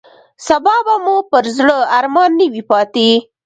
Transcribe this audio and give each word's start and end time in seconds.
سبا 0.47 0.75
به 0.85 0.95
مو 1.03 1.15
پر 1.31 1.45
زړه 1.57 1.77
ارمان 1.97 2.31
نه 2.39 2.45
وي 2.53 2.63
پاتې. 2.71 3.07